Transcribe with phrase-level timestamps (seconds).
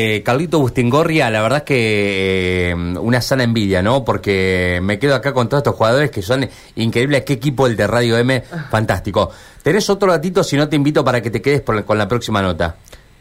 [0.00, 4.04] Eh, Carlito Bustingorria, la verdad es que eh, una sana envidia, ¿no?
[4.04, 7.24] Porque me quedo acá con todos estos jugadores que son increíbles.
[7.24, 8.40] Qué equipo el de Radio M,
[8.70, 9.28] fantástico.
[9.60, 10.44] ¿Tenés otro ratito?
[10.44, 12.76] Si no, te invito para que te quedes con la próxima nota.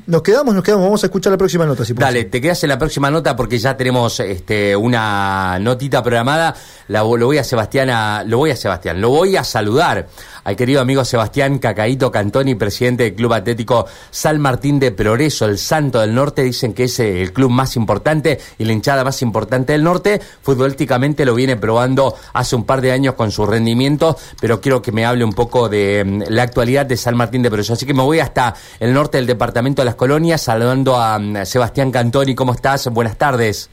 [0.08, 0.86] Nos quedamos, nos quedamos.
[0.86, 1.84] Vamos a escuchar la próxima nota.
[1.84, 6.55] Si Dale, te quedas en la próxima nota porque ya tenemos este, una notita programada.
[6.88, 10.07] La, lo voy a Sebastián, lo voy a Sebastián, lo voy a saludar
[10.48, 15.57] al querido amigo Sebastián Cacaíto Cantoni, presidente del Club Atlético San Martín de Progreso, el
[15.57, 16.41] Santo del Norte.
[16.41, 20.22] Dicen que es el club más importante y la hinchada más importante del norte.
[20.41, 24.94] Futbolísticamente lo viene probando hace un par de años con su rendimiento, pero quiero que
[24.94, 27.73] me hable un poco de mm, la actualidad de San Martín de Progreso.
[27.73, 31.45] Así que me voy hasta el norte del departamento de las colonias, saludando a mm,
[31.45, 32.36] Sebastián Cantoni.
[32.36, 32.88] ¿Cómo estás?
[32.88, 33.70] Buenas tardes.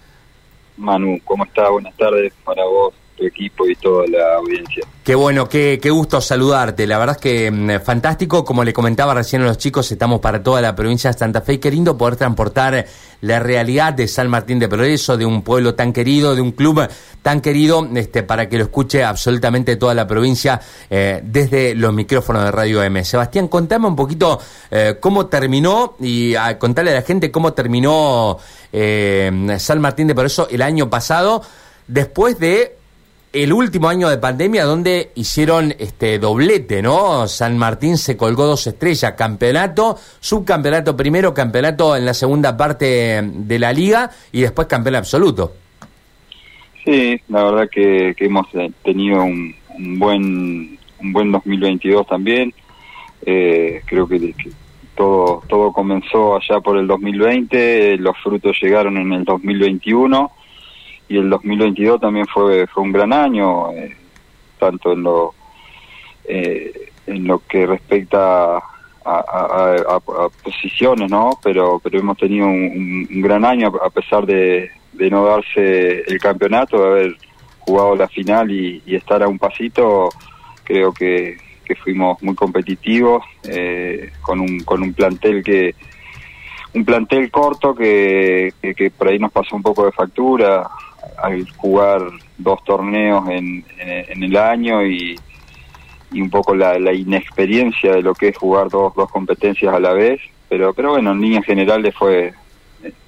[0.76, 1.70] Manu, ¿cómo estás?
[1.70, 4.84] Buenas tardes para vos, tu equipo y toda la audiencia.
[5.02, 6.86] Qué bueno, qué, qué gusto saludarte.
[6.86, 8.44] La verdad es que mm, fantástico.
[8.44, 11.60] Como le comentaba recién a los chicos, estamos para toda la provincia de Santa Fe.
[11.60, 12.86] Qué lindo poder transportar
[13.24, 16.86] la realidad de San Martín de Progreso, de un pueblo tan querido, de un club
[17.22, 20.60] tan querido, este, para que lo escuche absolutamente toda la provincia
[20.90, 23.02] eh, desde los micrófonos de Radio M.
[23.02, 24.38] Sebastián, contame un poquito
[24.70, 28.36] eh, cómo terminó y a, contarle a la gente cómo terminó
[28.70, 31.40] eh, San Martín de Progreso el año pasado,
[31.86, 32.76] después de
[33.34, 37.26] el último año de pandemia donde hicieron este doblete, ¿no?
[37.26, 43.58] San Martín se colgó dos estrellas, campeonato, subcampeonato primero, campeonato en la segunda parte de
[43.58, 45.52] la liga y después campeón absoluto.
[46.84, 48.46] Sí, la verdad que, hemos
[48.84, 49.54] tenido un,
[49.98, 52.54] buen un buen 2022 también.
[53.26, 54.50] Eh, creo que, que,
[54.94, 60.30] todo todo comenzó allá por el 2020, los frutos llegaron en el 2021
[61.08, 63.96] y el 2022 también fue fue un gran año eh,
[64.58, 65.34] tanto en lo
[66.24, 68.56] eh, en lo que respecta
[69.06, 70.00] a,
[70.42, 76.00] posiciones no pero pero hemos tenido un, gran año a pesar de, de, no darse
[76.06, 77.16] el campeonato de haber
[77.60, 80.08] jugado la final y, estar a un pasito
[80.64, 81.36] creo que,
[81.66, 85.74] que fuimos muy competitivos eh, con un con un plantel que
[86.74, 90.68] un plantel corto que, que, por ahí nos pasó un poco de factura
[91.22, 92.02] al jugar
[92.38, 95.18] dos torneos en, en, el año y,
[96.12, 99.80] y un poco la, la, inexperiencia de lo que es jugar dos, dos competencias a
[99.80, 102.32] la vez, pero, pero bueno, en líneas generales fue,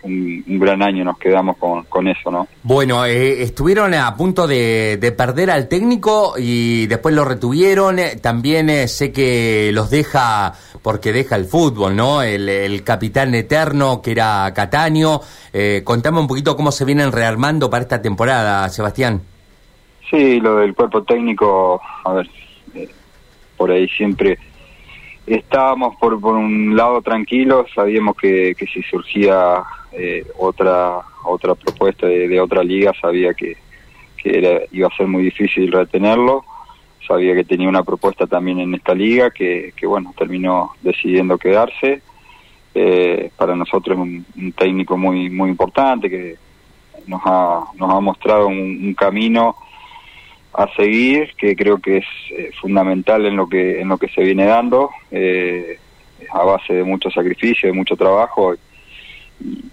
[0.03, 2.47] un, gran año nos quedamos con, con eso, ¿no?
[2.63, 7.97] Bueno, eh, estuvieron a punto de, de, perder al técnico y después lo retuvieron.
[8.23, 12.23] También eh, sé que los deja porque deja el fútbol, ¿no?
[12.23, 15.21] El, capitán eterno que era Cataño.
[15.53, 19.21] Eh, contame un poquito cómo se vienen rearmando para esta temporada, Sebastián.
[20.09, 22.31] Sí, lo del cuerpo técnico, a ver,
[23.57, 24.39] por ahí siempre
[25.27, 32.07] estábamos por, por un lado tranquilos, sabíamos que, que si surgía eh, otra otra propuesta
[32.07, 33.57] de, otra liga, sabía que,
[34.17, 36.45] que era, iba a ser muy difícil retenerlo,
[37.07, 42.01] sabía que tenía una propuesta también en esta liga, que, que bueno, terminó decidiendo quedarse.
[42.75, 44.03] Eh, para nosotros es
[44.37, 46.37] un, técnico muy muy importante que
[47.07, 49.57] nos ha, nos ha mostrado un camino
[50.57, 54.23] a seguir, que creo que es eh, fundamental en lo que en lo que se
[54.23, 55.79] viene dando, eh,
[56.33, 59.65] a base de mucho sacrificio, de mucho trabajo y,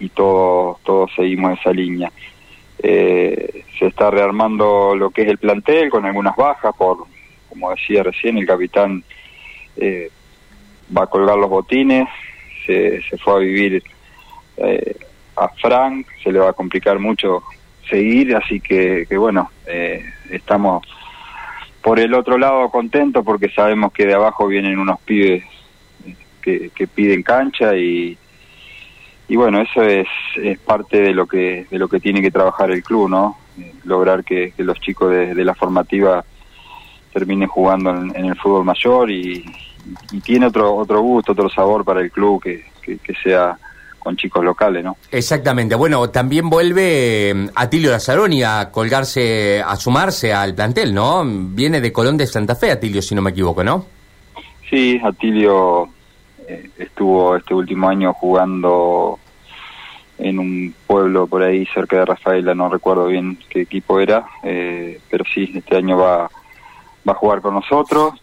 [0.00, 2.10] y todos todo seguimos esa línea.
[2.82, 7.04] Eh, se está rearmando lo que es el plantel con algunas bajas, por
[7.50, 9.04] como decía recién, el capitán
[10.96, 12.08] va a colgar los botines,
[12.64, 13.82] se, se fue a vivir
[15.36, 17.42] a Frank, se le va a complicar mucho
[17.88, 20.86] seguir, así que, que bueno, eh, estamos
[21.82, 25.44] por el otro lado contentos porque sabemos que de abajo vienen unos pibes
[26.42, 28.18] que, que piden cancha y,
[29.28, 32.70] y bueno, eso es, es parte de lo que de lo que tiene que trabajar
[32.70, 33.36] el club, ¿no?
[33.84, 36.24] lograr que, los chicos de, la formativa
[37.12, 39.44] terminen jugando en, el fútbol mayor y,
[40.12, 43.56] y, tiene otro otro gusto, otro sabor para el club que, que sea
[44.06, 44.96] con chicos locales, ¿no?
[45.10, 45.74] Exactamente.
[45.74, 51.24] Bueno, también vuelve eh, Atilio Lazzaroni a colgarse, a sumarse al plantel, ¿no?
[51.26, 53.84] Viene de Colón de Santa Fe, Atilio, si no me equivoco, ¿no?
[54.70, 55.88] Sí, Atilio
[56.46, 59.18] eh, estuvo este último año jugando
[60.18, 65.00] en un pueblo por ahí cerca de Rafaela, no recuerdo bien qué equipo era, eh,
[65.10, 66.30] pero sí, este año va,
[67.08, 68.14] va a jugar con nosotros.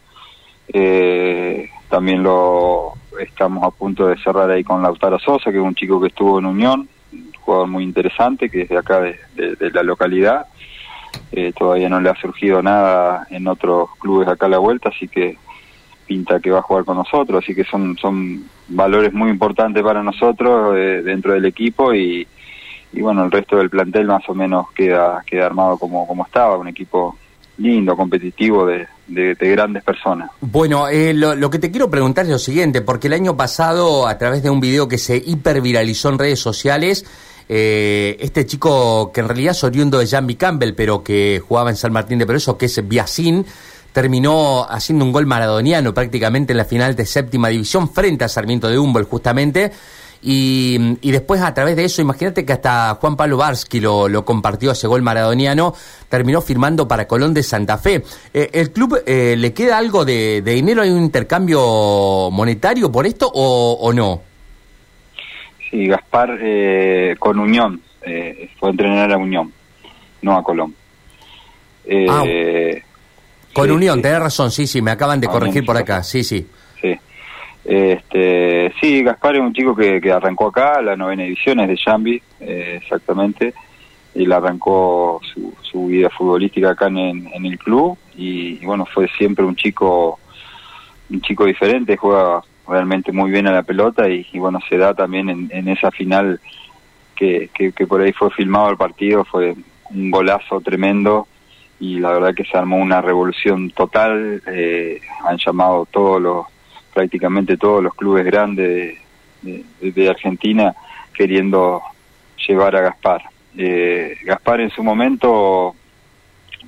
[1.89, 6.01] También lo estamos a punto de cerrar ahí con Lautaro Sosa, que es un chico
[6.01, 10.47] que estuvo en Unión, un jugador muy interesante, que es de acá, de, la localidad.
[11.31, 15.07] Eh, todavía no le ha surgido nada en otros clubes acá a la vuelta, así
[15.07, 15.37] que
[16.07, 20.03] pinta que va a jugar con nosotros, así que son, son valores muy importantes para
[20.03, 22.27] nosotros dentro del equipo y,
[22.91, 26.57] y bueno, el resto del plantel más o menos queda, queda armado como, como estaba,
[26.57, 27.17] un equipo
[27.57, 30.29] lindo, competitivo, de, de, grandes personas.
[30.41, 34.17] Bueno, eh, lo, que te quiero preguntar es lo siguiente, porque el año pasado, a
[34.17, 37.05] través de un video que se hiperviralizó en redes sociales,
[37.49, 41.75] eh, este chico que en realidad es oriundo de Jambi Campbell, pero que jugaba en
[41.75, 43.45] San Martín de Peroso, que es Biasín,
[43.91, 48.67] terminó haciendo un gol maradoniano prácticamente en la final de séptima división frente a Sarmiento
[48.67, 49.71] de Humboldt justamente.
[50.25, 54.23] Y, y, después a través de eso, imagínate que hasta Juan Pablo Barsky lo, lo
[54.23, 55.73] compartió ese gol maradoniano,
[56.07, 58.03] terminó firmando para Colón de Santa Fe.
[58.33, 60.81] Eh, ¿El club eh, le queda algo de, dinero?
[60.81, 64.21] ¿Hay un intercambio monetario por esto o, o no?
[65.69, 69.51] Sí, Gaspar eh, con Unión, fue a entrenar a Unión,
[70.21, 70.73] no a Colón.
[72.09, 72.23] Ah,
[73.51, 76.47] con Unión, tenés razón, sí, sí, me acaban de corregir por acá, sí, sí.
[77.65, 81.77] Este, sí, Gaspar es un chico que, que arrancó acá, la novena edición es de
[81.77, 83.53] Jambi, eh, exactamente.
[84.13, 89.45] Él arrancó su, su, vida futbolística acá en, en el club y, bueno, fue siempre
[89.45, 90.19] un chico
[91.09, 95.29] un chico diferente, juega realmente muy bien a la pelota y, bueno, se da también
[95.29, 96.39] en, en esa final
[97.15, 99.55] que, que, que, por ahí fue filmado el partido, fue
[99.89, 101.27] un golazo tremendo
[101.79, 106.45] y la verdad que se armó una revolución total, eh, han llamado todos los
[106.93, 108.97] prácticamente todos los clubes grandes
[109.41, 110.73] de, Argentina
[111.13, 111.81] queriendo
[112.47, 113.23] llevar a Gaspar.
[113.57, 115.75] Eh, Gaspar en su momento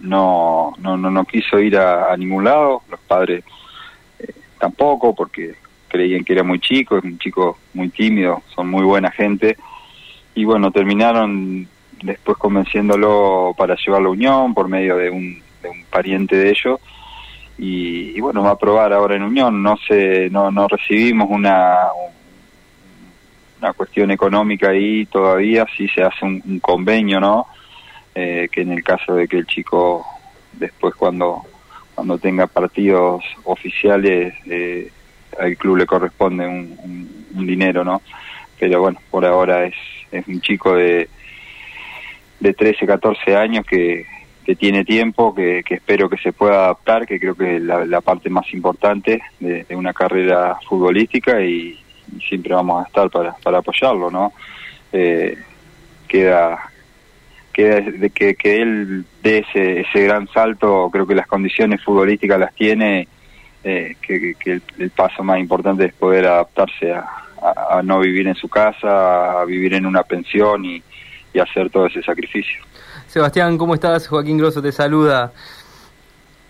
[0.01, 3.43] no, no, no, no quiso ir a, ningún lado, los padres
[4.19, 5.55] eh, tampoco, porque
[5.87, 9.57] creían que era muy chico, es un chico muy tímido, son muy buena gente,
[10.33, 11.67] y bueno, terminaron
[12.03, 16.79] después convenciéndolo para llevarlo a Unión por medio de un, de un pariente de ellos,
[17.57, 19.63] y, bueno, va a probar ahora en Unión.
[19.63, 21.87] No se, no, no recibimos una,
[23.59, 27.47] una cuestión económica ahí todavía, sí se hace un, convenio, ¿no?
[28.13, 30.05] Eh, que en el caso de que el chico
[30.53, 31.43] después cuando
[31.93, 34.89] cuando tenga partidos oficiales eh,
[35.39, 38.01] al club le corresponde un, un, dinero, ¿no?
[38.59, 39.75] Pero bueno, por ahora es,
[40.11, 41.09] es un chico de,
[42.39, 44.05] de 13, 14 años que,
[44.45, 48.29] que tiene tiempo, que, espero que se pueda adaptar, que creo que es la, parte
[48.29, 51.79] más importante de, una carrera futbolística y,
[52.29, 54.31] siempre vamos a estar para, para apoyarlo, ¿no?
[54.93, 55.35] Eh,
[56.07, 56.69] queda
[57.51, 62.39] queda de que, que él dé ese, ese gran salto, creo que las condiciones futbolísticas
[62.39, 63.07] las tiene,
[63.63, 64.35] eh, que,
[64.77, 69.73] el, paso más importante es poder adaptarse a, no vivir en su casa, a vivir
[69.73, 70.81] en una pensión y
[71.39, 72.65] hacer todo ese sacrificio.
[73.15, 74.09] Sebastián, ¿cómo estás?
[74.09, 75.31] Joaquín Grosso te saluda.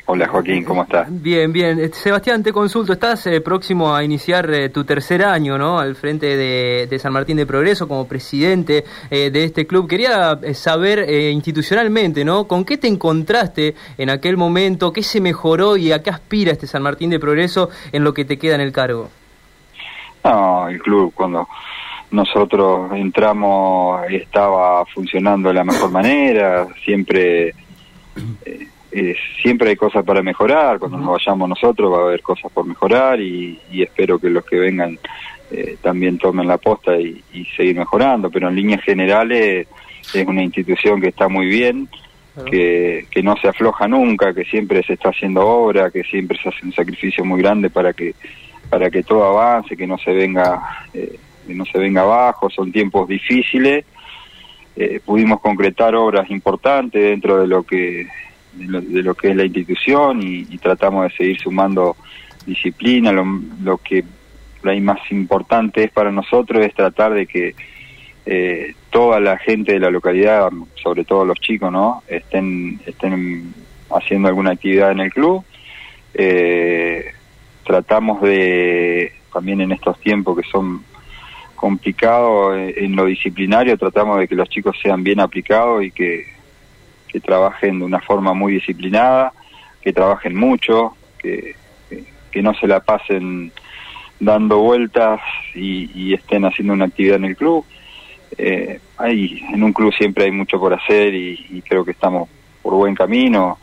[0.07, 1.05] Hola Joaquín, ¿cómo estás?
[1.11, 1.79] Bien, bien.
[1.79, 5.77] Eh, Sebastián, te consulto, estás eh, próximo a iniciar eh, tu tercer año, ¿no?
[5.77, 9.87] Al frente de, San Martín de Progreso como presidente de este club.
[9.87, 12.45] Quería saber institucionalmente, ¿no?
[12.45, 14.91] ¿Con qué te encontraste en aquel momento?
[14.91, 18.25] ¿Qué se mejoró y a qué aspira este San Martín de Progreso en lo que
[18.25, 19.11] te queda en el cargo?
[20.23, 21.47] No, el club cuando
[22.15, 27.49] nosotros entramos y estaba funcionando de la mejor manera, siempre
[28.45, 32.51] eh, eh, siempre hay cosas para mejorar, cuando nos vayamos nosotros va a haber cosas
[32.51, 34.97] por mejorar y, espero que los que vengan
[35.51, 37.21] eh, también tomen la posta y,
[37.55, 39.67] seguir mejorando, pero en líneas generales
[40.13, 41.89] es una institución que está muy bien,
[42.49, 46.49] que, que no se afloja nunca, que siempre se está haciendo obra, que siempre se
[46.49, 48.13] hace un sacrificio muy grande para que
[48.69, 50.61] para que todo avance, que no se venga
[50.93, 51.17] eh,
[51.53, 53.85] no se venga abajo, son tiempos difíciles.
[54.75, 58.07] Eh, pudimos concretar obras importantes dentro de lo que
[58.55, 61.95] de lo, que es la institución y, tratamos de seguir sumando
[62.45, 63.11] disciplina.
[63.11, 64.03] Lo, que
[64.63, 67.53] lo más importante es para nosotros es tratar de que
[68.25, 70.49] eh, toda la gente de la localidad,
[70.81, 73.53] sobre todo los chicos, no, estén estén
[73.89, 75.43] haciendo alguna actividad en el club.
[76.13, 77.11] Eh,
[77.65, 80.81] tratamos de también en estos tiempos que son
[81.55, 86.33] complicado en lo disciplinario, tratamos de que los chicos sean bien aplicados y que,
[87.23, 89.31] trabajen de una forma muy disciplinada,
[89.81, 91.55] que trabajen mucho, que,
[92.29, 93.53] que, no se la pasen
[94.19, 95.21] dando vueltas
[95.53, 97.63] y, estén haciendo una actividad en el club.
[98.37, 102.27] Eh, hay, en un club siempre hay mucho por hacer y, creo que estamos
[102.61, 103.57] por buen camino.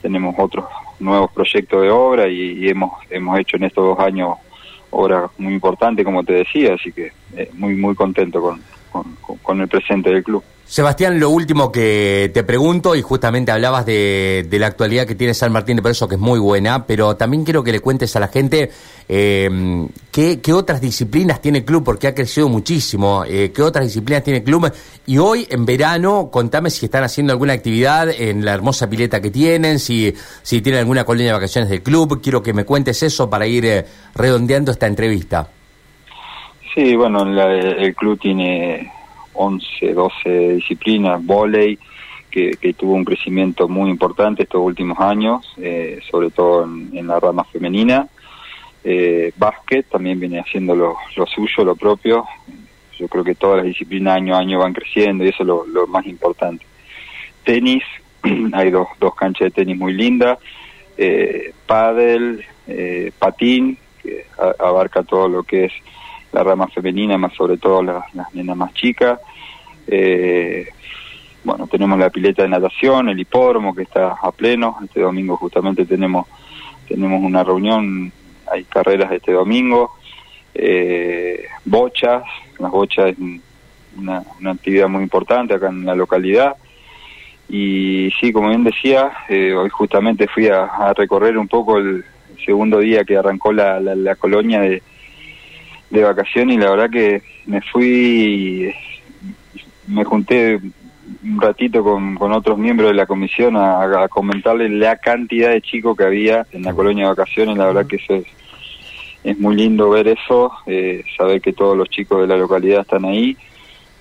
[0.00, 0.64] Tenemos otros
[0.98, 4.38] nuevos proyectos de obra y, y hemos, hemos hecho en estos dos años
[4.96, 8.60] obra muy importante, como te decía, así que eh, muy, muy contento con,
[9.42, 10.42] con el presente del club.
[10.68, 15.52] Sebastián, lo último que te pregunto, y justamente hablabas de, la actualidad que tiene San
[15.52, 18.26] Martín de Preso, que es muy buena, pero también quiero que le cuentes a la
[18.26, 18.72] gente
[19.08, 24.24] eh, qué, otras disciplinas tiene el club, porque ha crecido muchísimo, eh, qué otras disciplinas
[24.24, 24.72] tiene el club.
[25.06, 29.30] Y hoy, en verano, contame si están haciendo alguna actividad en la hermosa pileta que
[29.30, 32.20] tienen, si, si tienen alguna colonia de vacaciones del club.
[32.20, 35.48] Quiero que me cuentes eso para ir eh, redondeando esta entrevista.
[36.74, 38.95] Sí, bueno, el club tiene
[39.36, 41.78] 11, 12 disciplinas, volei,
[42.30, 47.44] que, tuvo un crecimiento muy importante estos últimos años, eh, sobre todo en, la rama
[47.44, 48.08] femenina.
[48.84, 52.26] Eh, básquet también viene haciendo lo, suyo, lo propio.
[52.98, 55.86] Yo creo que todas las disciplinas año a año van creciendo y eso es lo,
[55.86, 56.66] más importante.
[57.42, 57.84] Tenis,
[58.52, 60.38] hay dos, dos canchas de tenis muy lindas.
[60.98, 64.26] Eh, pádel, eh, patín, que
[64.58, 65.72] abarca todo lo que es
[66.36, 69.18] la rama femenina, más sobre todo las, las nenas más chicas.
[69.86, 70.66] Eh,
[71.44, 74.76] bueno, tenemos la pileta de natación, el hipódromo que está a pleno.
[74.84, 76.26] Este domingo justamente tenemos
[76.86, 78.12] tenemos una reunión,
[78.52, 79.92] hay carreras este domingo.
[80.54, 82.22] Eh, bochas,
[82.58, 83.16] las bochas es
[83.96, 86.56] una, actividad muy importante acá en la localidad.
[87.48, 92.04] Y sí, como bien decía, eh, hoy justamente fui a, recorrer un poco el,
[92.44, 94.80] segundo día que arrancó la, la colonia de,
[95.90, 98.72] de vacaciones y la verdad que me fui,
[99.86, 100.60] me junté
[101.22, 105.60] un ratito con, con otros miembros de la comisión a, a, comentarles la cantidad de
[105.60, 108.26] chicos que había en la colonia de vacaciones, la verdad que eso es,
[109.22, 113.04] es muy lindo ver eso, eh, saber que todos los chicos de la localidad están
[113.04, 113.36] ahí,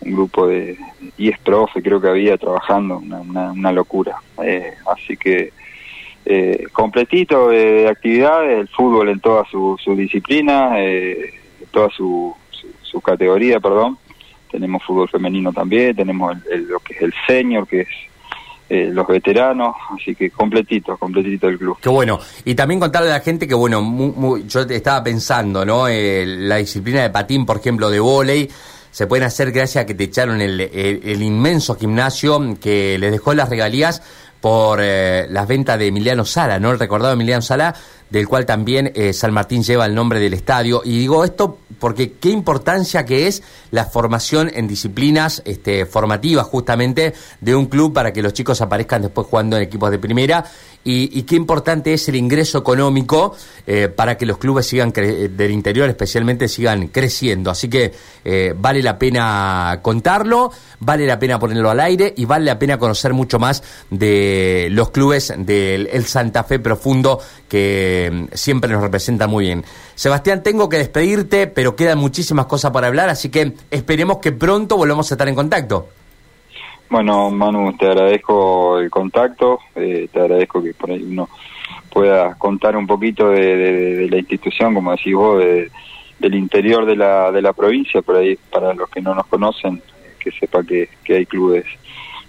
[0.01, 0.77] un grupo de
[1.17, 5.51] 10 profe creo que había trabajando, una, una, locura, eh, así que
[6.25, 11.33] eh, completito de, actividades, el fútbol en todas sus su disciplinas, eh,
[11.75, 12.33] toda su,
[12.81, 13.97] su, categoría, perdón.
[14.49, 17.87] Tenemos fútbol femenino también, tenemos lo que es el senior, que es
[18.69, 21.77] eh, los veteranos, así que completito, completito el club.
[21.81, 22.17] Qué bueno.
[22.45, 25.89] Y también contarle a la gente que, bueno, yo estaba pensando, ¿no?
[25.89, 28.49] Eh, la disciplina de patín, por ejemplo, de vóley,
[28.89, 33.33] se pueden hacer gracias a que te echaron el, el, inmenso gimnasio que les dejó
[33.33, 34.01] las regalías
[34.45, 36.69] por eh, las ventas de Emiliano Sala, ¿no?
[36.69, 37.73] El recordado Emiliano Sala,
[38.11, 40.83] del cual también eh, San Martín lleva el nombre del estadio.
[40.85, 47.15] Y digo esto porque qué importancia que es la formación en disciplinas este, formativas justamente
[47.41, 50.45] de un club para que los chicos aparezcan después jugando en equipos de primera
[50.87, 55.89] y, qué importante es el ingreso económico eh, para que los clubes sigan del interior
[55.89, 57.49] especialmente sigan creciendo.
[57.49, 57.91] Así que
[58.23, 62.77] eh, vale la pena contarlo, vale la pena ponerlo al aire y vale la pena
[62.77, 69.25] conocer mucho más de los clubes del Santa Fe Profundo que mm, siempre nos representa
[69.25, 69.65] muy bien.
[69.95, 74.77] Sebastián, tengo que despedirte, pero quedan muchísimas cosas para hablar, así que esperemos que pronto
[74.77, 75.89] volvamos a estar en contacto.
[76.89, 81.29] Bueno, Manu, te agradezco el contacto, eh, te agradezco que por ahí uno
[81.91, 85.43] pueda contar un poquito de, la institución, como decís vos,
[86.19, 89.81] del interior de la, de la provincia, por ahí para los que no nos conocen,
[90.19, 91.65] que sepa que, que hay clubes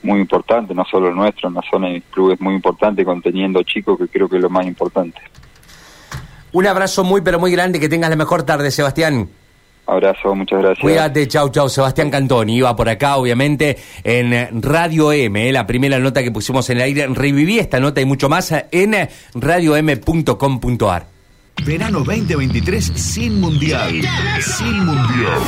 [0.02, 3.98] muy importantes, no solo el nuestro, en la zona hay clubes muy importantes conteniendo chicos,
[3.98, 5.20] que creo que es lo más importante.
[6.52, 9.28] Un abrazo muy, pero muy grande, que tengas la mejor tarde, Sebastián.
[9.86, 10.80] Abrazo, muchas gracias.
[10.80, 11.68] Cuídate, chau, chau.
[11.68, 16.68] Sebastián Cantoni iba por acá, obviamente, en Radio M, eh, la primera nota que pusimos
[16.70, 17.06] en el aire.
[17.06, 21.16] Reviví esta nota y mucho más en radiom.com.ar.
[21.64, 24.02] Verano 2023 sin mundial.
[24.40, 25.40] Sin mundial.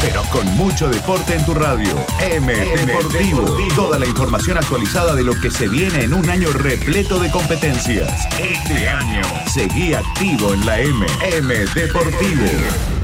[0.00, 1.94] Pero con mucho deporte en tu radio.
[2.20, 3.44] M, Deportivo.
[3.76, 8.26] Toda la información actualizada de lo que se viene en un año repleto de competencias.
[8.38, 9.22] Este año.
[9.46, 11.06] Seguí activo en la M.
[11.36, 12.99] M Deportivo.